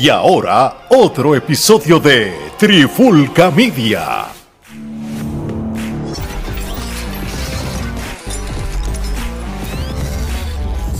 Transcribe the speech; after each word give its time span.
Y 0.00 0.10
ahora, 0.10 0.86
otro 0.90 1.34
episodio 1.34 1.98
de 1.98 2.32
Trifulca 2.56 3.50
Media. 3.50 4.26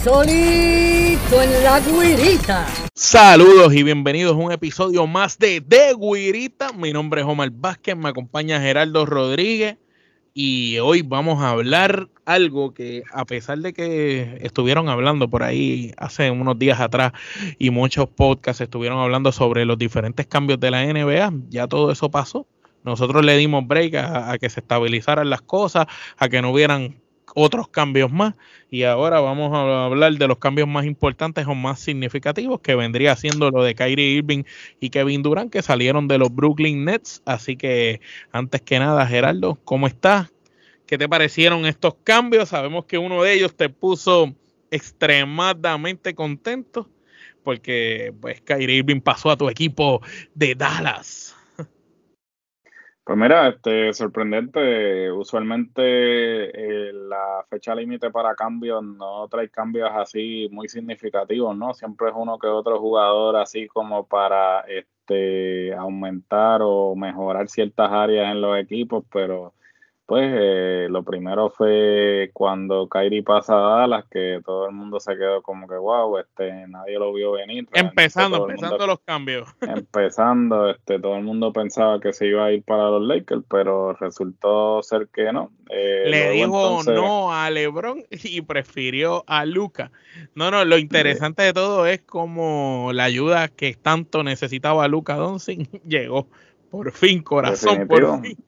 Solito 0.03 1.41
en 1.41 1.63
la 1.63 1.79
guirita. 1.79 2.67
Saludos 2.93 3.73
y 3.73 3.85
bienvenidos 3.85 4.33
a 4.33 4.37
un 4.37 4.51
episodio 4.51 5.07
más 5.07 5.39
de 5.39 5.61
De 5.61 5.95
Guirita. 5.95 6.73
Mi 6.73 6.93
nombre 6.93 7.21
es 7.21 7.27
Omar 7.29 7.51
Vázquez, 7.53 7.97
me 7.97 8.09
acompaña 8.09 8.61
Gerardo 8.61 9.07
Rodríguez 9.07 9.77
y 10.35 10.79
hoy 10.81 11.03
vamos 11.03 11.41
a 11.41 11.51
hablar 11.51 12.09
algo 12.29 12.75
que 12.75 13.05
a 13.11 13.25
pesar 13.25 13.59
de 13.61 13.73
que 13.73 14.39
estuvieron 14.43 14.91
hablando 14.91 15.31
por 15.31 15.43
ahí 15.43 15.93
hace 15.97 16.31
unos 16.31 16.59
días 16.59 16.79
atrás 16.79 17.13
y 17.59 17.71
muchos 17.71 18.07
podcasts 18.07 18.61
estuvieron 18.61 18.99
hablando 18.99 19.33
sobre 19.33 19.65
los 19.65 19.79
diferentes 19.79 20.27
cambios 20.27 20.61
de 20.61 20.71
la 20.71 20.85
NBA, 20.85 21.33
ya 21.49 21.67
todo 21.67 21.91
eso 21.91 22.11
pasó. 22.11 22.47
Nosotros 22.85 23.25
le 23.25 23.35
dimos 23.39 23.67
break 23.67 23.95
a, 23.95 24.37
que 24.39 24.51
se 24.51 24.61
estabilizaran 24.61 25.31
las 25.31 25.41
cosas, 25.41 25.87
a 26.19 26.29
que 26.29 26.43
no 26.43 26.51
hubieran 26.51 27.01
otros 27.35 27.69
cambios 27.69 28.13
más 28.13 28.35
y 28.71 28.83
ahora 28.83 29.21
vamos 29.21 29.55
a 29.55 29.87
hablar 29.87 30.13
de 30.13 30.29
los 30.29 30.39
cambios 30.39 30.69
más 30.69 30.85
importantes 30.85 31.47
o 31.47 31.55
más 31.55 31.81
significativos 31.81 32.61
que 32.61 32.75
vendría 32.75 33.17
siendo 33.17 33.51
lo 33.51 33.63
de 33.63 33.75
Kyrie 33.75 34.17
Irving 34.17 34.45
y 34.81 34.91
Kevin 34.91 35.23
Durant 35.23 35.51
que 35.51 35.63
salieron 35.63 36.09
de 36.09 36.19
los 36.19 36.35
Brooklyn 36.35 36.85
Nets 36.85 37.23
así 37.27 37.57
que 37.57 38.01
antes 38.33 38.63
que 38.63 38.79
nada 38.79 39.07
Gerardo 39.07 39.59
¿cómo 39.65 39.87
estás? 39.87 40.31
¿Qué 40.89 40.99
te 40.99 41.09
parecieron 41.09 41.67
estos 41.67 41.95
cambios? 42.03 42.49
sabemos 42.49 42.87
que 42.87 42.99
uno 42.99 43.23
de 43.23 43.35
ellos 43.35 43.55
te 43.55 43.69
puso 43.69 44.35
extremadamente 44.71 46.15
contento 46.15 46.89
porque 47.45 48.13
pues 48.21 48.41
Kyrie 48.41 48.79
Irving 48.79 49.01
pasó 49.01 49.31
a 49.31 49.37
tu 49.37 49.49
equipo 49.49 50.03
de 50.35 50.55
Dallas 50.55 51.37
pues 53.09 53.19
mira, 53.19 53.49
este, 53.49 53.95
sorprendente. 53.95 55.11
Usualmente 55.11 55.81
eh, 55.83 56.93
la 56.93 57.43
fecha 57.49 57.75
límite 57.75 58.11
para 58.11 58.35
cambios 58.35 58.85
no 58.85 59.27
trae 59.29 59.49
cambios 59.49 59.89
así 59.95 60.47
muy 60.53 60.69
significativos, 60.69 61.57
¿no? 61.57 61.73
Siempre 61.73 62.09
es 62.11 62.15
uno 62.15 62.39
que 62.39 62.49
otro 62.49 62.79
jugador 62.79 63.37
así 63.37 63.67
como 63.67 64.07
para 64.07 64.61
este, 64.69 65.73
aumentar 65.75 66.61
o 66.63 66.95
mejorar 66.97 67.49
ciertas 67.49 67.91
áreas 67.91 68.31
en 68.31 68.43
los 68.43 68.59
equipos, 68.59 69.03
pero 69.11 69.55
pues 70.09 70.25
eh, 70.35 70.87
lo 70.89 71.03
primero 71.03 71.51
fue 71.51 72.31
cuando 72.33 72.89
Kyrie 72.89 73.23
pasa 73.23 73.53
a 73.53 73.81
Dallas, 73.81 74.07
que 74.11 74.41
todo 74.43 74.67
el 74.67 74.75
mundo 74.75 75.01
se 75.01 75.15
quedó 75.19 75.43
como 75.43 75.69
que 75.69 75.75
wow, 75.75 76.17
este, 76.17 76.67
nadie 76.67 76.99
lo 76.99 77.13
vio 77.13 77.33
venir. 77.33 77.69
Empezando, 77.75 78.49
empezando 78.49 78.87
los 78.87 79.01
cambios. 79.01 79.51
Empezando, 79.61 80.71
este, 80.71 80.99
todo 80.99 81.17
el 81.17 81.25
mundo 81.25 81.53
pensaba 81.53 82.01
que 82.01 82.15
se 82.15 82.27
iba 82.27 82.47
a 82.47 82.53
ir 82.53 82.63
para 82.63 82.89
los 82.89 83.03
Lakers, 83.03 83.43
pero 83.51 83.93
resultó 83.93 84.83
ser 84.83 85.09
que 85.13 85.31
no. 85.31 85.53
Eh, 85.69 86.05
Le 86.07 86.31
dijo 86.31 86.83
no 86.85 87.35
a 87.35 87.51
LeBron 87.51 88.03
y 88.11 88.41
prefirió 88.41 89.25
a 89.27 89.45
Luca. 89.45 89.93
No, 90.35 90.51
no, 90.51 90.65
lo 90.65 90.79
interesante 90.79 91.43
de 91.43 91.53
todo 91.53 91.85
es 91.85 92.01
como 92.01 92.93
la 92.95 93.05
ayuda 93.05 93.49
que 93.49 93.75
tanto 93.75 94.23
necesitaba 94.23 94.89
Luca 94.89 95.17
Doncic 95.17 95.69
llegó. 95.87 96.29
Por 96.71 96.93
fin, 96.93 97.23
corazón, 97.23 97.87
por 97.87 98.23
fin. 98.23 98.39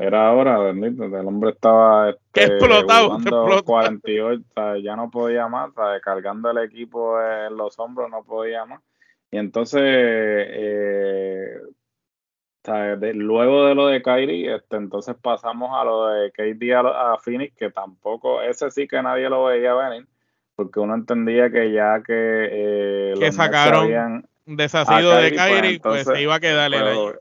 Era 0.00 0.32
hora, 0.32 0.58
bendito. 0.58 1.04
El 1.04 1.26
hombre 1.26 1.50
estaba 1.50 2.08
este, 2.08 2.44
explotado, 2.44 3.18
48, 3.62 4.76
ya 4.82 4.96
no 4.96 5.10
podía 5.10 5.46
más, 5.46 5.72
cargando 6.02 6.50
el 6.50 6.58
equipo 6.58 7.20
en 7.20 7.54
los 7.54 7.78
hombros, 7.78 8.10
no 8.10 8.24
podía 8.24 8.64
más. 8.64 8.80
Y 9.30 9.36
entonces, 9.36 9.82
eh, 9.84 11.58
luego 13.12 13.66
de 13.66 13.74
lo 13.74 13.88
de 13.88 14.00
Kyrie, 14.02 14.56
este, 14.56 14.76
entonces 14.76 15.16
pasamos 15.20 15.70
a 15.78 15.84
lo 15.84 16.06
de 16.06 16.32
KD 16.32 16.72
a, 16.72 17.12
a 17.12 17.18
Phoenix, 17.18 17.54
que 17.54 17.70
tampoco, 17.70 18.40
ese 18.40 18.70
sí 18.70 18.88
que 18.88 19.02
nadie 19.02 19.28
lo 19.28 19.44
veía 19.44 19.74
venir, 19.74 20.06
porque 20.56 20.80
uno 20.80 20.94
entendía 20.94 21.50
que 21.50 21.72
ya 21.72 22.02
que, 22.02 22.48
eh, 22.50 23.14
que 23.18 23.32
sacaron 23.32 24.26
desasido 24.46 25.12
de 25.16 25.32
Kyrie, 25.34 25.78
pues, 25.78 26.04
pues, 26.04 26.16
se 26.16 26.22
iba 26.22 26.36
a 26.36 26.40
quedar 26.40 26.72
ahí 26.72 27.12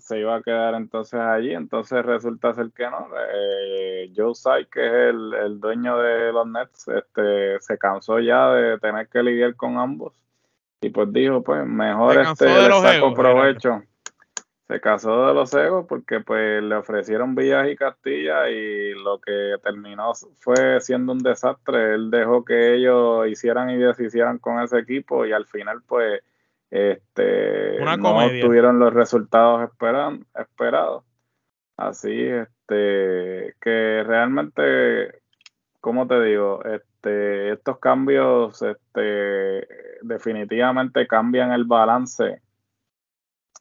se 0.00 0.18
iba 0.18 0.36
a 0.36 0.42
quedar 0.42 0.74
entonces 0.74 1.20
allí, 1.20 1.52
entonces 1.52 2.04
resulta 2.04 2.54
ser 2.54 2.70
que 2.72 2.84
no. 2.84 3.08
Eh, 3.34 4.12
Joe 4.16 4.32
Tsai, 4.32 4.66
que 4.66 4.86
es 4.86 5.14
el, 5.14 5.60
dueño 5.60 5.98
de 5.98 6.32
los 6.32 6.46
Nets, 6.46 6.88
este, 6.88 7.60
se 7.60 7.78
cansó 7.78 8.18
ya 8.20 8.52
de 8.52 8.78
tener 8.78 9.08
que 9.08 9.22
lidiar 9.22 9.54
con 9.56 9.78
ambos 9.78 10.14
y 10.80 10.90
pues 10.90 11.12
dijo, 11.12 11.42
pues 11.42 11.66
mejor 11.66 12.18
este, 12.18 12.46
le 12.46 12.80
saco 12.80 13.14
provecho. 13.14 13.82
Se 14.68 14.80
casó 14.80 15.26
de 15.28 15.34
los 15.34 15.52
egos 15.54 15.86
porque 15.88 16.20
pues 16.20 16.62
le 16.62 16.74
ofrecieron 16.74 17.34
Villas 17.34 17.68
y 17.70 17.74
Castilla 17.76 18.50
y 18.50 18.92
lo 19.02 19.18
que 19.18 19.54
terminó 19.62 20.12
fue 20.36 20.80
siendo 20.80 21.12
un 21.12 21.20
desastre. 21.20 21.94
Él 21.94 22.10
dejó 22.10 22.44
que 22.44 22.74
ellos 22.74 23.26
hicieran 23.28 23.70
y 23.70 23.78
deshicieran 23.78 24.38
con 24.38 24.60
ese 24.62 24.78
equipo 24.78 25.24
y 25.24 25.32
al 25.32 25.46
final 25.46 25.80
pues 25.86 26.20
este, 26.70 27.78
no 27.80 28.28
tuvieron 28.40 28.78
los 28.78 28.92
resultados 28.92 29.68
esperan, 29.70 30.26
esperados. 30.34 31.04
Así, 31.76 32.12
este, 32.12 33.54
que 33.60 34.02
realmente, 34.04 35.20
como 35.80 36.06
te 36.06 36.20
digo, 36.22 36.62
este, 36.64 37.52
estos 37.52 37.78
cambios, 37.78 38.60
este, 38.62 39.66
definitivamente 40.02 41.06
cambian 41.06 41.52
el 41.52 41.64
balance 41.64 42.42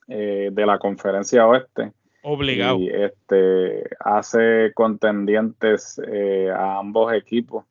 eh, 0.07 0.49
de 0.51 0.65
la 0.65 0.79
conferencia 0.79 1.47
oeste. 1.47 1.93
Obligado. 2.23 2.79
Y 2.79 2.89
este, 2.89 3.83
hace 3.99 4.71
contendientes 4.73 6.01
eh, 6.07 6.49
a 6.49 6.79
ambos 6.79 7.13
equipos 7.13 7.65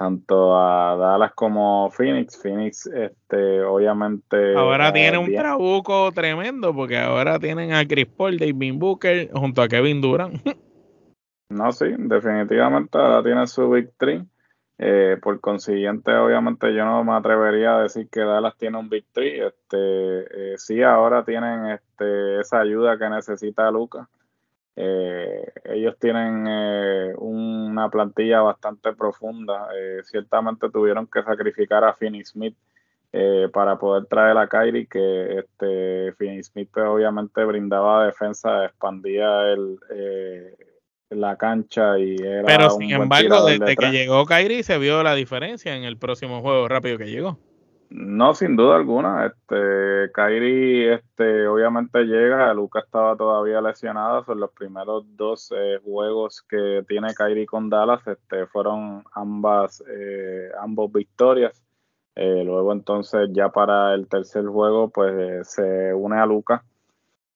tanto 0.00 0.56
a 0.56 0.96
Dallas 0.96 1.32
como 1.34 1.90
Phoenix. 1.90 2.40
Phoenix, 2.40 2.86
este, 2.86 3.60
obviamente. 3.60 4.56
Ahora 4.56 4.90
tiene 4.94 5.18
un 5.18 5.30
trabuco 5.30 6.10
tremendo 6.12 6.74
porque 6.74 6.96
ahora 6.96 7.38
tienen 7.38 7.74
a 7.74 7.86
Chris 7.86 8.06
Paul, 8.06 8.38
David 8.38 8.76
Booker 8.76 9.30
junto 9.34 9.60
a 9.60 9.68
Kevin 9.68 10.00
Durant. 10.00 10.40
No, 11.50 11.72
sí, 11.72 11.86
definitivamente 11.98 12.96
ahora 12.96 13.24
tiene 13.24 13.44
su 13.48 13.68
victory. 13.68 14.24
Eh, 14.78 15.16
por 15.20 15.40
consiguiente, 15.40 16.14
obviamente 16.14 16.72
yo 16.72 16.84
no 16.84 17.02
me 17.02 17.12
atrevería 17.14 17.74
a 17.74 17.82
decir 17.82 18.08
que 18.08 18.20
Dallas 18.20 18.56
tiene 18.56 18.78
un 18.78 18.88
victory. 18.88 19.40
Este, 19.40 20.52
eh, 20.52 20.54
sí, 20.58 20.80
ahora 20.80 21.24
tienen 21.24 21.66
este, 21.70 22.38
esa 22.38 22.60
ayuda 22.60 22.96
que 22.96 23.10
necesita 23.10 23.68
Lucas. 23.72 24.06
Eh, 24.82 25.52
ellos 25.64 25.94
tienen 26.00 26.46
eh, 26.48 27.12
una 27.18 27.90
plantilla 27.90 28.40
bastante 28.40 28.94
profunda. 28.94 29.68
Eh, 29.76 30.00
ciertamente 30.04 30.70
tuvieron 30.70 31.06
que 31.06 31.22
sacrificar 31.22 31.84
a 31.84 31.92
Finney 31.92 32.24
Smith 32.24 32.56
para 33.52 33.76
poder 33.76 34.06
traer 34.06 34.38
a 34.38 34.46
Kyrie, 34.46 34.86
que 34.86 35.40
este 35.40 36.12
Finney 36.16 36.44
Smith 36.44 36.68
pues, 36.72 36.86
obviamente 36.86 37.44
brindaba 37.44 38.06
defensa, 38.06 38.66
expandía 38.66 39.48
el, 39.48 39.80
la 41.08 41.36
cancha 41.36 41.98
y 41.98 42.14
era 42.14 42.44
Pero 42.46 42.70
sin 42.70 42.92
embargo, 42.92 43.46
desde 43.46 43.74
que 43.74 43.90
llegó 43.90 44.24
Kyrie 44.26 44.62
se 44.62 44.78
vio 44.78 45.02
la 45.02 45.16
diferencia 45.16 45.74
en 45.74 45.82
el 45.82 45.98
próximo 45.98 46.40
juego 46.40 46.68
rápido 46.68 46.98
que 46.98 47.10
llegó. 47.10 47.36
No, 47.90 48.34
sin 48.34 48.54
duda 48.54 48.76
alguna. 48.76 49.26
Este, 49.26 50.12
Kairi, 50.12 50.88
este, 50.88 51.48
obviamente 51.48 52.04
llega. 52.04 52.54
Luca 52.54 52.78
estaba 52.80 53.16
todavía 53.16 53.60
lesionado. 53.60 54.24
Son 54.24 54.38
los 54.38 54.52
primeros 54.52 55.04
dos 55.16 55.52
eh, 55.56 55.80
juegos 55.84 56.42
que 56.48 56.84
tiene 56.86 57.14
Kairi 57.14 57.46
con 57.46 57.68
Dallas. 57.68 58.06
Este, 58.06 58.46
fueron 58.46 59.02
ambas, 59.12 59.82
eh, 59.88 60.50
ambos 60.60 60.92
victorias. 60.92 61.64
Eh, 62.14 62.44
luego 62.44 62.72
entonces 62.72 63.28
ya 63.32 63.48
para 63.48 63.94
el 63.94 64.06
tercer 64.06 64.46
juego, 64.46 64.90
pues 64.90 65.48
se 65.48 65.92
une 65.92 66.16
a 66.16 66.26
Luca. 66.26 66.64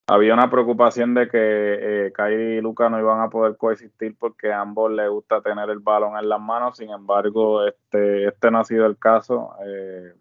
Había 0.06 0.34
una 0.34 0.50
preocupación 0.50 1.14
de 1.14 1.28
que 1.28 2.12
Kairi 2.14 2.58
y 2.58 2.60
Luca 2.60 2.88
no 2.90 3.00
iban 3.00 3.20
a 3.22 3.30
poder 3.30 3.56
coexistir 3.56 4.16
porque 4.18 4.52
a 4.52 4.60
ambos 4.60 4.92
les 4.92 5.08
gusta 5.10 5.40
tener 5.40 5.70
el 5.70 5.78
balón 5.80 6.16
en 6.16 6.28
las 6.28 6.40
manos. 6.40 6.76
Sin 6.76 6.90
embargo, 6.90 7.66
este, 7.66 8.28
este 8.28 8.50
no 8.50 8.60
ha 8.60 8.64
sido 8.64 8.86
el 8.86 8.98
caso. 8.98 9.54
Eh, 9.66 10.12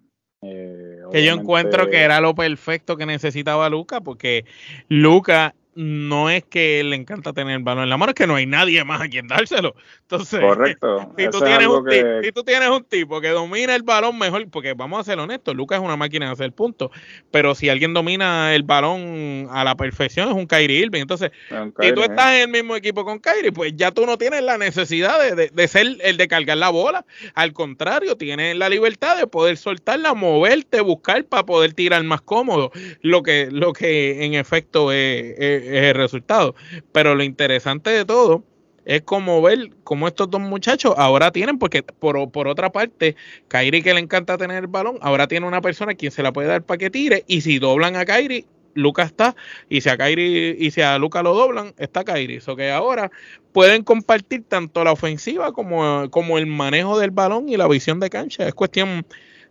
que 1.11 1.25
yo 1.25 1.33
encuentro 1.33 1.89
que 1.89 2.01
era 2.01 2.19
lo 2.21 2.35
perfecto 2.35 2.97
que 2.97 3.05
necesitaba 3.05 3.69
Luca, 3.69 4.01
porque 4.01 4.45
Luca 4.89 5.55
no 5.75 6.29
es 6.29 6.43
que 6.43 6.83
le 6.83 6.95
encanta 6.95 7.33
tener 7.33 7.57
el 7.57 7.63
balón 7.63 7.83
en 7.83 7.89
la 7.89 7.97
mano, 7.97 8.11
es 8.11 8.15
que 8.15 8.27
no 8.27 8.35
hay 8.35 8.45
nadie 8.45 8.83
más 8.83 9.01
a 9.01 9.07
quien 9.07 9.27
dárselo. 9.27 9.75
Entonces, 10.01 10.39
Correcto. 10.39 11.11
si, 11.17 11.29
tú 11.29 11.39
tienes 11.39 11.67
un 11.67 11.85
si 12.23 12.31
tú 12.31 12.43
tienes 12.43 12.69
un 12.69 12.83
tipo 12.83 13.21
que 13.21 13.29
domina 13.29 13.75
el 13.75 13.83
balón 13.83 14.17
mejor, 14.17 14.47
porque 14.49 14.73
vamos 14.73 14.99
a 14.99 15.03
ser 15.03 15.19
honestos, 15.19 15.55
Lucas 15.55 15.79
es 15.79 15.85
una 15.85 15.97
máquina 15.97 16.27
de 16.27 16.33
hacer 16.33 16.51
puntos, 16.51 16.91
pero 17.31 17.55
si 17.55 17.69
alguien 17.69 17.93
domina 17.93 18.53
el 18.53 18.63
balón 18.63 19.47
a 19.51 19.63
la 19.63 19.75
perfección 19.75 20.29
es 20.29 20.35
un 20.35 20.47
Kyrie 20.47 20.79
Irving. 20.79 21.01
Entonces, 21.01 21.31
si 21.79 21.91
tú 21.93 22.01
estás 22.01 22.35
en 22.35 22.41
el 22.41 22.47
mismo 22.49 22.75
equipo 22.75 23.05
con 23.05 23.19
Kyrie, 23.19 23.51
pues 23.51 23.73
ya 23.75 23.91
tú 23.91 24.05
no 24.05 24.17
tienes 24.17 24.43
la 24.43 24.57
necesidad 24.57 25.35
de, 25.35 25.49
de, 25.49 25.67
ser 25.67 25.87
el 26.01 26.17
de 26.17 26.27
cargar 26.27 26.57
la 26.57 26.69
bola. 26.69 27.05
Al 27.33 27.53
contrario, 27.53 28.15
tienes 28.15 28.55
la 28.55 28.69
libertad 28.69 29.17
de 29.17 29.27
poder 29.27 29.57
soltarla, 29.57 30.13
moverte, 30.13 30.81
buscar 30.81 31.25
para 31.25 31.45
poder 31.45 31.73
tirar 31.73 32.03
más 32.03 32.21
cómodo, 32.21 32.71
lo 33.01 33.23
que, 33.23 33.49
lo 33.51 33.73
que 33.73 34.25
en 34.25 34.33
efecto 34.33 34.91
es 34.91 35.33
es 35.37 35.62
el 35.65 35.95
resultado. 35.95 36.55
Pero 36.91 37.15
lo 37.15 37.23
interesante 37.23 37.89
de 37.89 38.05
todo 38.05 38.43
es 38.85 39.01
como 39.03 39.41
ver 39.41 39.69
cómo 39.83 40.07
estos 40.07 40.29
dos 40.29 40.41
muchachos 40.41 40.93
ahora 40.97 41.31
tienen, 41.31 41.57
porque 41.57 41.83
por, 41.83 42.31
por 42.31 42.47
otra 42.47 42.71
parte, 42.71 43.15
Kairi 43.47 43.81
que 43.81 43.93
le 43.93 43.99
encanta 43.99 44.37
tener 44.37 44.63
el 44.63 44.67
balón, 44.67 44.97
ahora 45.01 45.27
tiene 45.27 45.47
una 45.47 45.61
persona 45.61 45.95
quien 45.95 46.11
se 46.11 46.23
la 46.23 46.33
puede 46.33 46.49
dar 46.49 46.63
para 46.63 46.77
que 46.77 46.89
tire, 46.89 47.23
y 47.27 47.41
si 47.41 47.59
doblan 47.59 47.95
a 47.95 48.05
Kairi, 48.05 48.45
Luca 48.75 49.03
está, 49.03 49.35
y 49.69 49.81
si 49.81 49.89
a 49.89 49.97
Kairi, 49.97 50.55
y 50.59 50.71
si 50.71 50.81
a 50.81 50.97
Luca 50.97 51.23
lo 51.23 51.33
doblan, 51.33 51.73
está 51.77 52.03
Kairi. 52.03 52.37
Eso 52.37 52.55
que 52.55 52.71
ahora 52.71 53.11
pueden 53.51 53.83
compartir 53.83 54.43
tanto 54.47 54.83
la 54.83 54.91
ofensiva 54.91 55.51
como, 55.53 56.09
como 56.09 56.37
el 56.37 56.47
manejo 56.47 56.99
del 56.99 57.11
balón 57.11 57.49
y 57.49 57.57
la 57.57 57.67
visión 57.67 57.99
de 57.99 58.09
cancha. 58.09 58.47
Es 58.47 58.53
cuestión 58.53 59.05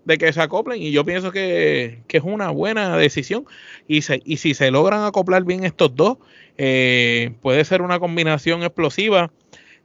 de 0.05 0.19
que 0.19 0.33
se 0.33 0.41
acoplen 0.41 0.83
y 0.83 0.91
yo 0.91 1.05
pienso 1.05 1.31
que, 1.31 2.03
es 2.09 2.23
una 2.23 2.51
buena 2.51 2.97
decisión 2.97 3.47
y, 3.89 4.03
se, 4.03 4.21
y 4.25 4.39
si 4.39 4.55
se 4.55 4.71
logran 4.71 5.05
acoplar 5.05 5.45
bien 5.45 5.65
estos 5.65 5.95
dos, 5.95 6.19
eh, 6.59 7.33
puede 7.41 7.65
ser 7.65 7.83
una 7.83 7.99
combinación 7.99 8.63
explosiva. 8.63 9.33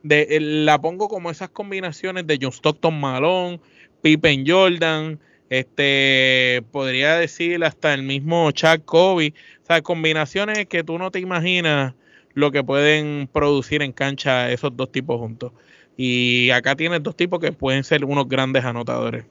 De, 0.03 0.27
eh, 0.29 0.39
la 0.39 0.79
pongo 0.79 1.09
como 1.09 1.31
esas 1.31 1.49
combinaciones 1.49 2.27
de 2.27 2.37
John 2.41 2.51
Stockton 2.51 2.99
Malone, 2.99 3.59
Pippen 4.01 4.45
Jordan, 4.47 5.19
este 5.49 6.63
podría 6.71 7.15
decir 7.15 7.63
hasta 7.63 7.93
el 7.93 8.03
mismo 8.03 8.51
Chuck 8.51 8.83
Kobe, 8.85 9.33
o 9.63 9.65
sea, 9.65 9.81
combinaciones 9.81 10.67
que 10.67 10.83
tú 10.83 10.97
no 10.97 11.09
te 11.09 11.19
imaginas 11.19 11.93
lo 12.33 12.51
que 12.51 12.63
pueden 12.63 13.29
producir 13.31 13.81
en 13.81 13.91
cancha 13.91 14.51
esos 14.51 14.75
dos 14.75 14.91
tipos 14.91 15.19
juntos. 15.19 15.53
Y 15.97 16.51
acá 16.51 16.75
tienes 16.75 17.01
dos 17.01 17.15
tipos 17.15 17.39
que 17.39 17.51
pueden 17.51 17.83
ser 17.83 18.05
unos 18.05 18.27
grandes 18.27 18.63
anotadores 18.63 19.25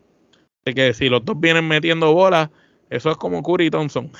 que 0.75 0.93
si 0.95 1.09
los 1.09 1.25
dos 1.25 1.39
vienen 1.39 1.67
metiendo 1.67 2.13
bolas, 2.13 2.51
eso 2.91 3.11
es 3.11 3.17
como 3.17 3.43
Curry 3.43 3.67
y 3.67 3.71
Thompson. 3.71 4.11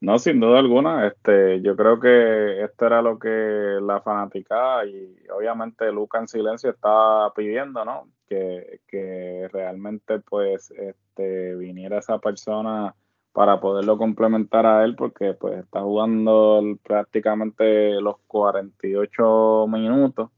No, 0.00 0.18
sin 0.18 0.38
duda 0.38 0.58
alguna. 0.58 1.06
Este, 1.06 1.62
yo 1.62 1.74
creo 1.76 1.98
que 1.98 2.62
esto 2.62 2.86
era 2.86 3.00
lo 3.00 3.18
que 3.18 3.78
la 3.80 4.02
fanaticada 4.02 4.84
y 4.84 5.16
obviamente 5.34 5.90
Luca 5.90 6.18
en 6.18 6.28
silencio 6.28 6.70
estaba 6.70 7.32
pidiendo, 7.32 7.84
¿no? 7.86 8.08
Que, 8.28 8.80
que 8.86 9.48
realmente 9.50 10.18
pues 10.20 10.70
este, 10.72 11.54
viniera 11.54 11.98
esa 11.98 12.18
persona 12.18 12.94
para 13.32 13.60
poderlo 13.60 13.96
complementar 13.96 14.66
a 14.66 14.84
él 14.84 14.94
porque 14.94 15.32
pues 15.34 15.58
está 15.58 15.80
jugando 15.80 16.62
prácticamente 16.82 18.00
los 18.00 18.16
48 18.26 19.66
minutos 19.68 20.30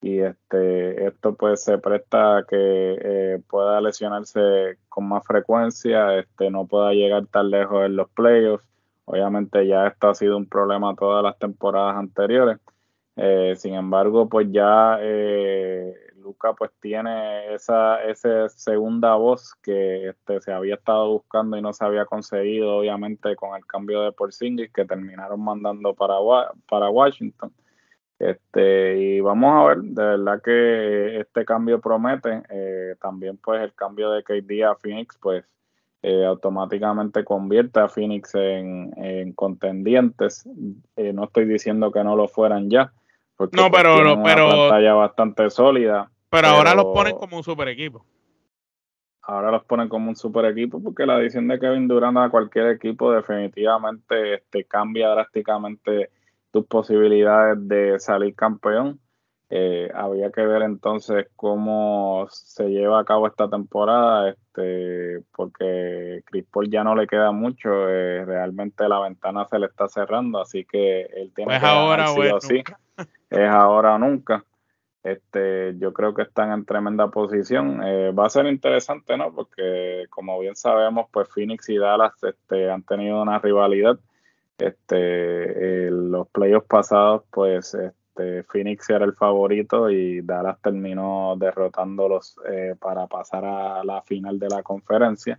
y 0.00 0.20
este 0.20 1.06
esto 1.06 1.34
pues 1.34 1.64
se 1.64 1.78
presta 1.78 2.38
a 2.38 2.44
que 2.44 2.56
eh, 2.56 3.42
pueda 3.48 3.80
lesionarse 3.80 4.78
con 4.88 5.08
más 5.08 5.26
frecuencia, 5.26 6.18
este 6.18 6.50
no 6.50 6.66
pueda 6.66 6.92
llegar 6.92 7.26
tan 7.26 7.50
lejos 7.50 7.84
en 7.84 7.96
los 7.96 8.08
playoffs. 8.10 8.64
Obviamente 9.04 9.66
ya 9.66 9.86
esto 9.86 10.10
ha 10.10 10.14
sido 10.14 10.36
un 10.36 10.46
problema 10.46 10.94
todas 10.94 11.22
las 11.22 11.38
temporadas 11.38 11.96
anteriores. 11.96 12.58
Eh, 13.16 13.54
sin 13.56 13.74
embargo, 13.74 14.28
pues 14.28 14.48
ya 14.52 14.98
eh, 15.00 15.94
Luca 16.22 16.52
pues 16.52 16.70
tiene 16.80 17.54
esa, 17.54 18.04
esa 18.04 18.48
segunda 18.50 19.14
voz 19.16 19.54
que 19.62 20.10
este, 20.10 20.40
se 20.40 20.52
había 20.52 20.74
estado 20.74 21.10
buscando 21.12 21.56
y 21.56 21.62
no 21.62 21.72
se 21.72 21.84
había 21.84 22.04
conseguido, 22.04 22.76
obviamente, 22.78 23.34
con 23.34 23.56
el 23.56 23.66
cambio 23.66 24.02
de 24.02 24.12
Porzingis 24.12 24.70
que 24.72 24.84
terminaron 24.84 25.40
mandando 25.42 25.94
para, 25.94 26.14
para 26.68 26.90
Washington. 26.90 27.52
Este, 28.18 28.98
y 28.98 29.20
vamos 29.20 29.54
a 29.54 29.68
ver, 29.68 29.78
de 29.78 30.02
verdad 30.02 30.42
que 30.42 31.20
este 31.20 31.44
cambio 31.44 31.80
promete. 31.80 32.42
Eh, 32.50 32.96
también 33.00 33.36
pues 33.36 33.62
el 33.62 33.72
cambio 33.74 34.10
de 34.10 34.24
KD 34.24 34.64
a 34.64 34.74
Phoenix 34.74 35.16
pues 35.20 35.44
eh, 36.02 36.24
automáticamente 36.24 37.24
convierte 37.24 37.80
a 37.80 37.88
Phoenix 37.88 38.34
en, 38.34 39.32
contendientes. 39.34 40.48
Eh, 40.96 41.12
no 41.12 41.24
estoy 41.24 41.44
diciendo 41.44 41.92
que 41.92 42.02
no 42.02 42.16
lo 42.16 42.28
fueran 42.28 42.70
ya. 42.70 42.92
Porque 43.36 43.56
no, 43.56 43.70
pues, 43.70 43.82
pero, 43.82 44.14
una 44.14 44.22
pantalla 44.22 44.94
bastante 44.94 45.48
sólida. 45.50 46.10
Pero, 46.30 46.48
ahora 46.48 46.74
los 46.74 46.86
ponen 46.86 47.16
como 47.16 47.36
un 47.36 47.44
super 47.44 47.68
equipo. 47.68 48.04
Ahora 49.22 49.50
los 49.50 49.64
ponen 49.64 49.88
como 49.88 50.08
un 50.08 50.16
super 50.16 50.46
equipo 50.46 50.82
porque 50.82 51.04
la 51.04 51.16
adición 51.16 51.46
de 51.48 51.58
Kevin 51.58 51.86
Durant 51.86 52.16
a 52.16 52.30
cualquier 52.30 52.68
equipo 52.68 53.12
definitivamente 53.12 54.34
este, 54.34 54.64
cambia 54.64 55.10
drásticamente 55.10 56.10
tus 56.50 56.66
posibilidades 56.66 57.56
de 57.68 57.98
salir 57.98 58.34
campeón. 58.34 59.00
Eh, 59.50 59.90
había 59.94 60.30
que 60.30 60.44
ver 60.44 60.60
entonces 60.60 61.26
cómo 61.34 62.26
se 62.30 62.68
lleva 62.68 63.00
a 63.00 63.04
cabo 63.04 63.26
esta 63.26 63.48
temporada, 63.48 64.28
este, 64.28 65.22
porque 65.34 66.22
Chris 66.26 66.44
Paul 66.52 66.68
ya 66.70 66.84
no 66.84 66.94
le 66.94 67.06
queda 67.06 67.32
mucho, 67.32 67.88
eh, 67.88 68.26
realmente 68.26 68.86
la 68.86 69.00
ventana 69.00 69.46
se 69.46 69.58
le 69.58 69.66
está 69.66 69.88
cerrando, 69.88 70.38
así 70.42 70.66
que 70.66 71.00
él 71.00 71.32
tiene 71.34 71.52
pues 71.52 71.60
que 71.60 71.66
ahora 71.66 72.08
sí 72.40 72.62
es 73.30 73.48
ahora 73.48 73.94
o 73.94 73.98
nunca. 73.98 74.44
Este, 75.02 75.74
yo 75.78 75.94
creo 75.94 76.12
que 76.12 76.22
están 76.22 76.52
en 76.52 76.66
tremenda 76.66 77.08
posición. 77.08 77.80
Eh, 77.82 78.10
va 78.10 78.26
a 78.26 78.30
ser 78.30 78.46
interesante, 78.46 79.16
¿no? 79.16 79.32
Porque 79.32 80.04
como 80.10 80.38
bien 80.40 80.56
sabemos, 80.56 81.06
pues 81.10 81.28
Phoenix 81.28 81.68
y 81.70 81.78
Dallas 81.78 82.12
este, 82.22 82.70
han 82.70 82.82
tenido 82.82 83.22
una 83.22 83.38
rivalidad 83.38 83.98
este, 84.58 85.90
los 85.90 86.28
playoffs 86.28 86.66
pasados, 86.66 87.22
pues 87.30 87.74
este, 87.74 88.42
Phoenix 88.44 88.90
era 88.90 89.04
el 89.04 89.14
favorito 89.14 89.90
y 89.90 90.20
Dallas 90.22 90.60
terminó 90.60 91.36
derrotándolos 91.38 92.36
eh, 92.48 92.74
para 92.78 93.06
pasar 93.06 93.44
a 93.44 93.84
la 93.84 94.02
final 94.02 94.38
de 94.38 94.48
la 94.48 94.62
conferencia 94.62 95.38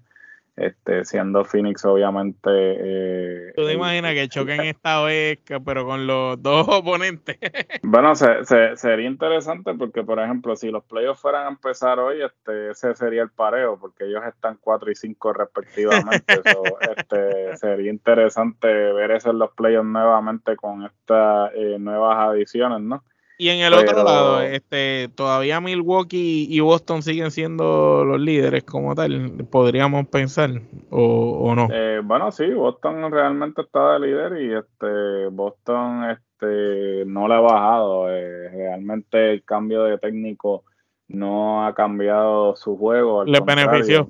este, 0.60 1.06
siendo 1.06 1.44
Phoenix 1.44 1.86
obviamente... 1.86 2.50
Eh, 2.50 3.54
¿Tú 3.56 3.66
te 3.66 3.74
imaginas 3.74 4.14
que 4.14 4.28
choquen 4.28 4.62
esta 4.62 5.02
vez, 5.04 5.40
pero 5.66 5.86
con 5.86 6.06
los 6.06 6.42
dos 6.42 6.68
oponentes? 6.68 7.38
bueno, 7.84 8.14
sería 8.16 9.08
interesante 9.08 9.74
porque, 9.74 10.04
por 10.04 10.20
ejemplo, 10.20 10.56
si 10.56 10.70
los 10.70 10.84
playoffs 10.84 11.22
fueran 11.22 11.46
a 11.48 11.50
empezar 11.50 12.00
hoy, 12.00 12.22
este, 12.22 12.72
ese 12.72 12.96
sería 12.96 13.24
el 13.24 13.30
pareo, 13.30 13.80
porque 13.80 14.06
ellos 14.06 14.22
están 14.28 14.58
4 14.62 14.92
y 14.92 14.96
5 14.96 15.34
respectivamente. 15.34 16.42
este, 16.98 17.58
sería 17.58 17.92
interesante 17.92 18.68
ver 18.68 19.12
eso 19.12 19.32
en 19.32 19.40
los 19.40 19.52
playoffs 19.52 19.88
nuevamente 19.88 20.56
con 20.56 20.86
estas 20.86 21.52
eh, 21.56 21.78
nuevas 21.80 22.18
adiciones, 22.18 22.82
¿no? 22.82 23.04
Y 23.42 23.48
en 23.48 23.62
el 23.62 23.74
otro 23.74 24.04
lado, 24.04 24.42
este, 24.42 25.10
todavía 25.16 25.62
Milwaukee 25.62 26.46
y 26.50 26.60
Boston 26.60 27.02
siguen 27.02 27.32
siendo 27.32 28.04
los 28.04 28.20
líderes 28.20 28.66
como 28.66 28.94
tal, 28.96 29.32
podríamos 29.50 30.10
pensar, 30.10 30.50
o, 30.90 31.56
no. 31.56 31.70
Eh, 31.72 32.02
bueno, 32.04 32.34
sí, 32.34 32.52
Boston 32.52 33.10
realmente 33.10 33.62
está 33.62 33.94
de 33.94 34.00
líder 34.02 34.42
y 34.42 34.54
este 34.54 35.28
Boston 35.32 36.10
este 36.10 37.06
no 37.06 37.30
le 37.30 37.36
ha 37.36 37.40
bajado. 37.40 38.14
Eh, 38.14 38.50
realmente 38.50 39.32
el 39.32 39.46
cambio 39.46 39.84
de 39.86 39.98
técnico 40.00 40.66
no 41.08 41.66
ha 41.66 41.74
cambiado 41.74 42.58
su 42.58 42.76
juego. 42.76 43.24
Les 43.24 43.46
benefició. 43.46 44.10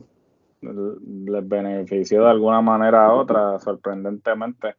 Les 0.61 1.47
benefició 1.47 2.23
de 2.23 2.31
alguna 2.31 2.61
manera 2.61 3.13
u 3.13 3.19
otra, 3.19 3.59
sorprendentemente 3.59 4.73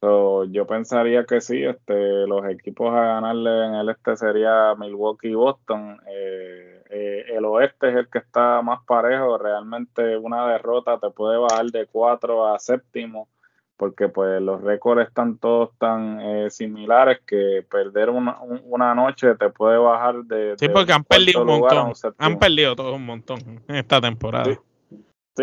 yo 0.00 0.66
pensaría 0.66 1.24
que 1.24 1.40
sí, 1.40 1.64
este, 1.64 2.26
los 2.26 2.46
equipos 2.46 2.94
a 2.94 3.00
ganarle 3.00 3.66
en 3.66 3.74
el 3.74 3.88
este 3.88 4.16
sería 4.16 4.74
Milwaukee 4.76 5.28
y 5.28 5.34
Boston. 5.34 6.00
Eh, 6.08 6.82
eh, 6.90 7.24
el 7.30 7.44
oeste 7.44 7.88
es 7.90 7.96
el 7.96 8.08
que 8.08 8.18
está 8.18 8.62
más 8.62 8.80
parejo. 8.86 9.38
Realmente 9.38 10.16
una 10.16 10.46
derrota 10.46 10.98
te 10.98 11.10
puede 11.10 11.38
bajar 11.38 11.66
de 11.66 11.86
4 11.86 12.54
a 12.54 12.58
séptimo, 12.58 13.28
porque 13.76 14.08
pues 14.08 14.40
los 14.40 14.62
récords 14.62 15.08
están 15.08 15.38
todos 15.38 15.70
tan 15.78 16.20
eh, 16.20 16.50
similares 16.50 17.20
que 17.26 17.64
perder 17.68 18.10
una, 18.10 18.38
una, 18.40 18.94
noche 18.94 19.34
te 19.34 19.50
puede 19.50 19.78
bajar 19.78 20.22
de... 20.24 20.54
Sí, 20.58 20.68
porque 20.68 20.92
han 20.92 21.04
perdido 21.04 21.42
un 21.42 21.60
montón. 21.60 21.92
Han 22.18 22.38
perdido 22.38 22.76
todos 22.76 22.94
un 22.94 23.06
montón 23.06 23.38
en 23.66 23.76
esta 23.76 24.00
temporada. 24.00 24.44
Sí, 24.44 24.58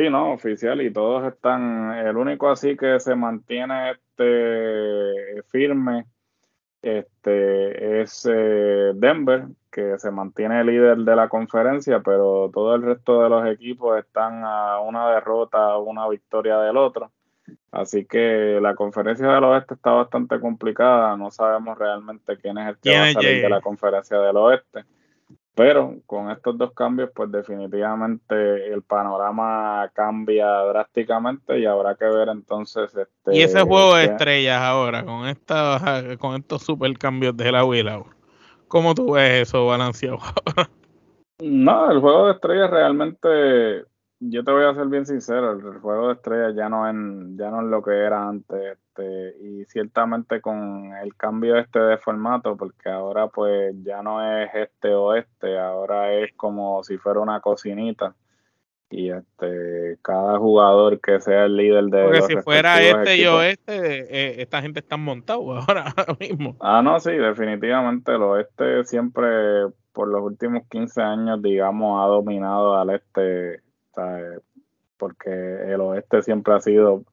no, 0.10 0.34
oficial, 0.34 0.82
y 0.82 0.92
todos 0.92 1.32
están. 1.32 1.94
El 1.98 2.18
único 2.18 2.50
así 2.50 2.76
que 2.76 3.00
se 3.00 3.16
mantiene 3.16 3.92
este 3.92 5.42
firme 5.50 6.06
este 6.86 8.02
es 8.02 8.28
eh, 8.32 8.92
Denver, 8.94 9.46
que 9.72 9.98
se 9.98 10.12
mantiene 10.12 10.64
líder 10.64 11.00
de 11.00 11.16
la 11.16 11.30
conferencia, 11.30 12.02
pero 12.02 12.52
todo 12.54 12.76
el 12.76 12.84
resto 12.84 13.24
de 13.24 13.30
los 13.30 13.48
equipos 13.48 13.98
están 13.98 14.44
a 14.44 14.80
una 14.82 15.10
derrota 15.10 15.78
o 15.78 15.84
una 15.84 16.08
victoria 16.08 16.60
del 16.60 16.78
otro. 16.78 17.12
Así 17.72 18.06
que 18.06 18.60
la 18.62 18.76
conferencia 18.76 19.28
del 19.28 19.44
oeste 19.46 19.74
está 19.74 19.92
bastante 19.92 20.40
complicada, 20.40 21.18
no 21.18 21.32
sabemos 21.32 21.76
realmente 21.76 22.38
quién 22.38 22.60
es 22.60 22.70
el 22.70 22.78
que 22.78 22.96
va 22.96 23.06
a 23.06 23.14
salir 23.14 23.42
de 23.42 23.50
la 23.50 23.62
conferencia 23.62 24.20
del 24.20 24.38
oeste. 24.38 24.86
Pero 25.56 25.96
con 26.06 26.30
estos 26.32 26.58
dos 26.58 26.74
cambios, 26.74 27.10
pues 27.16 27.32
definitivamente 27.32 28.74
el 28.74 28.82
panorama 28.84 29.90
cambia 29.94 30.48
drásticamente 30.48 31.58
y 31.58 31.66
habrá 31.66 31.96
que 31.96 32.06
ver 32.06 32.28
entonces. 32.28 32.94
Este, 32.94 33.36
y 33.36 33.42
ese 33.42 33.62
juego 33.62 33.96
de 33.96 34.04
estrellas 34.04 34.62
ahora, 34.62 35.06
con 35.06 35.26
esta, 35.28 36.04
con 36.20 36.36
estos 36.36 36.62
super 36.62 36.92
cambios 36.98 37.38
de 37.38 37.54
la 37.54 37.64
Willa, 37.64 38.04
¿cómo 38.68 38.94
tú 38.94 39.14
ves 39.14 39.48
eso 39.48 39.66
balanceado? 39.66 40.20
no, 41.40 41.90
el 41.90 42.02
juego 42.02 42.28
de 42.28 42.34
estrellas 42.34 42.70
realmente 42.70 43.86
yo 44.20 44.44
te 44.44 44.52
voy 44.52 44.64
a 44.64 44.74
ser 44.74 44.88
bien 44.88 45.06
sincero, 45.06 45.54
el 45.54 45.80
juego 45.80 46.08
de 46.08 46.14
estrellas 46.14 46.56
ya 46.56 46.70
no 46.70 46.88
es, 46.88 46.96
ya 47.38 47.50
no 47.50 47.62
es 47.62 47.68
lo 47.68 47.82
que 47.82 47.92
era 47.92 48.28
antes, 48.28 48.78
este, 48.78 49.36
y 49.42 49.66
ciertamente 49.66 50.42
con 50.42 50.94
el 50.94 51.16
cambio 51.16 51.58
este 51.58 51.80
de 51.80 51.98
formato, 51.98 52.56
porque 52.56 52.90
ahora 52.90 53.28
pues 53.28 53.76
ya 53.84 54.02
no 54.02 54.22
es 54.24 54.50
este 54.54 54.94
o 54.94 55.14
este, 55.14 55.28
ahora 55.32 55.35
es 56.26 56.34
como 56.34 56.84
si 56.84 56.98
fuera 56.98 57.20
una 57.20 57.40
cocinita. 57.40 58.16
Y 58.90 59.10
este, 59.10 59.98
cada 60.04 60.38
jugador 60.38 61.02
que 61.02 61.20
sea 61.20 61.46
el 61.46 61.58
líder 61.58 61.86
de. 61.86 62.04
Porque 62.04 62.22
si 62.22 62.36
fuera 62.38 62.82
este 62.82 63.18
y 63.18 63.26
oeste, 63.26 63.74
eh, 63.74 64.42
esta 64.42 64.62
gente 64.62 64.80
está 64.80 64.96
montado 64.96 65.58
ahora, 65.58 65.86
ahora 65.98 66.16
mismo. 66.20 66.56
Ah, 66.60 66.82
no, 66.84 67.00
sí, 67.00 67.12
definitivamente 67.12 68.14
el 68.14 68.22
oeste 68.22 68.84
siempre, 68.84 69.28
por 69.92 70.08
los 70.08 70.22
últimos 70.22 70.68
15 70.70 71.02
años, 71.02 71.42
digamos, 71.42 72.04
ha 72.04 72.08
dominado 72.08 72.76
al 72.76 72.92
este 72.92 73.62
porque 74.98 75.30
el 75.30 75.82
oeste 75.82 76.22
siempre 76.22 76.54
ha 76.54 76.60
sido 76.60 77.04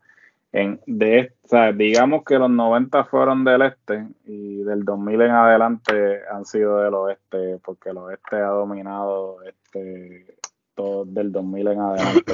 en 0.53 0.81
de 0.87 1.33
digamos 1.75 2.25
que 2.25 2.39
los 2.39 2.51
90 2.51 3.05
fueron 3.05 3.45
del 3.45 3.63
este 3.63 4.07
y 4.27 4.63
del 4.63 4.85
2000 4.85 5.23
en 5.23 5.31
adelante 5.31 6.21
han 6.31 6.45
sido 6.45 6.79
del 6.79 6.95
oeste 6.95 7.59
porque 7.65 7.91
el 7.91 7.97
oeste 7.99 8.37
ha 8.37 8.49
dominado 8.49 9.43
este 9.45 10.37
todo 10.75 11.05
del 11.07 11.33
2000 11.33 11.67
en 11.69 11.81
adelante 11.81 12.33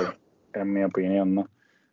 en 0.52 0.72
mi 0.72 0.82
opinión 0.82 1.34
no 1.36 1.48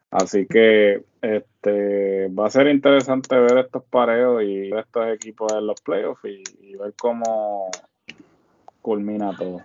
así 0.09 0.47
que 0.47 1.03
este 1.21 2.27
va 2.29 2.47
a 2.47 2.51
ser 2.51 2.67
interesante 2.67 3.37
ver 3.37 3.59
estos 3.59 3.83
pareos 3.83 4.41
y 4.43 4.71
estos 4.73 5.07
equipos 5.09 5.53
en 5.53 5.67
los 5.67 5.79
playoffs 5.81 6.25
y 6.25 6.75
ver 6.75 6.93
cómo 6.97 7.69
culmina 8.81 9.35
todo 9.37 9.61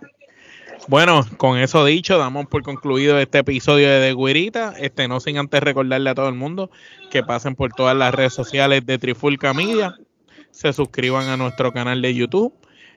bueno, 0.87 1.25
con 1.37 1.57
eso 1.57 1.85
dicho, 1.85 2.17
damos 2.17 2.47
por 2.47 2.63
concluido 2.63 3.19
este 3.19 3.39
episodio 3.39 3.89
de 3.89 4.09
The 4.09 4.15
Guirita. 4.15 4.73
Este, 4.77 5.07
no 5.07 5.19
sin 5.19 5.37
antes 5.37 5.61
recordarle 5.61 6.09
a 6.09 6.15
todo 6.15 6.29
el 6.29 6.35
mundo 6.35 6.71
que 7.09 7.23
pasen 7.23 7.55
por 7.55 7.71
todas 7.73 7.95
las 7.95 8.13
redes 8.13 8.33
sociales 8.33 8.85
de 8.85 8.97
Trifulca 8.97 9.53
Media, 9.53 9.95
se 10.51 10.73
suscriban 10.73 11.27
a 11.27 11.37
nuestro 11.37 11.71
canal 11.71 12.01
de 12.01 12.13
YouTube, 12.13 12.53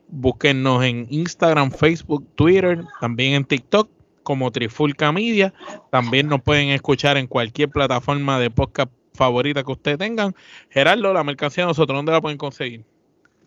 búsquennos 0.09 0.85
en 0.85 1.07
Instagram, 1.11 1.71
Facebook, 1.71 2.27
Twitter, 2.35 2.85
también 3.01 3.35
en 3.35 3.45
TikTok 3.45 3.89
como 4.23 4.51
Trifulca 4.51 5.13
Media. 5.13 5.53
También 5.91 6.29
nos 6.29 6.43
pueden 6.43 6.71
escuchar 6.71 7.17
en 7.17 7.27
cualquier 7.27 7.71
plataforma 7.71 8.39
de 8.39 8.51
podcast 8.51 8.91
favorita 9.15 9.63
que 9.63 9.73
ustedes 9.73 9.99
tengan. 9.99 10.35
Gerardo, 10.71 11.13
la 11.13 11.23
mercancía 11.23 11.67
nosotros, 11.67 11.97
¿dónde 11.97 12.13
la 12.13 12.21
pueden 12.21 12.39
conseguir? 12.39 12.85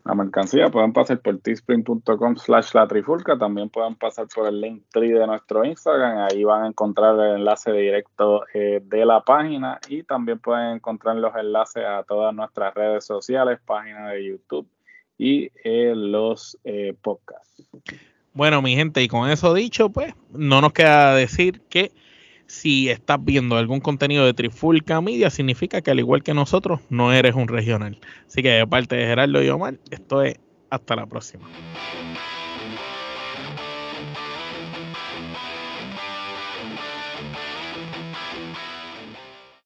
La 0.08 0.16
mercancía, 0.16 0.70
pueden 0.70 0.94
pasar 0.94 1.20
por 1.20 1.38
teespring.com 1.40 2.38
slash 2.38 2.74
la 2.74 2.88
trifulca, 2.88 3.38
también 3.38 3.70
pueden 3.70 3.96
pasar 3.96 4.28
por 4.34 4.48
el 4.48 4.62
link 4.62 4.84
tree 4.90 5.12
de 5.12 5.28
nuestro 5.28 5.66
Instagram, 5.66 6.28
ahí 6.32 6.46
van 6.46 6.64
a 6.64 6.68
encontrar 6.68 7.20
el 7.20 7.40
enlace 7.40 7.74
directo 7.74 8.46
eh, 8.54 8.82
de 8.84 9.06
la 9.06 9.22
página 9.22 9.80
y 9.90 10.04
también 10.04 10.40
pueden 10.40 10.78
encontrar 10.78 11.18
los 11.18 11.36
enlaces 11.36 11.84
a 11.86 12.04
todas 12.04 12.34
nuestras 12.34 12.74
redes 12.74 13.06
sociales, 13.06 13.60
página 13.66 14.12
de 14.12 14.26
YouTube 14.26 14.68
y 15.18 15.52
eh, 15.64 15.94
los 15.94 16.58
eh, 16.64 16.96
podcasts. 17.02 17.68
Bueno, 18.32 18.62
mi 18.62 18.76
gente, 18.76 19.04
y 19.04 19.10
con 19.10 19.30
eso 19.30 19.54
dicho, 19.54 19.90
pues 19.90 20.14
no 20.32 20.62
nos 20.62 20.72
queda 20.72 21.16
decir 21.16 21.62
que 21.70 21.92
si 22.48 22.90
estás 22.90 23.24
viendo 23.24 23.58
algún 23.58 23.80
contenido 23.80 24.26
de 24.26 24.34
Trifulca 24.34 25.00
Media, 25.02 25.30
significa 25.30 25.82
que 25.82 25.92
al 25.92 26.00
igual 26.00 26.24
que 26.24 26.34
nosotros, 26.34 26.80
no 26.90 27.14
eres 27.14 27.36
un 27.36 27.48
regional. 27.48 28.00
Así 28.26 28.42
que 28.42 28.50
de 28.50 28.68
parte 28.68 28.96
de 28.96 29.06
Gerardo 29.06 29.44
y 29.44 29.50
Omar, 29.50 29.76
esto 29.92 30.24
es 30.24 30.40
hasta 30.70 30.96
la 30.96 31.06
próxima. 31.06 31.48